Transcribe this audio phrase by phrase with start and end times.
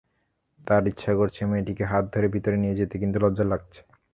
[0.67, 3.81] তার ইচ্ছা করছে মেয়েটিকে হাত ধরে ভেতরে নিয়ে যেতে, কিন্তু লজ্জা লাগছে।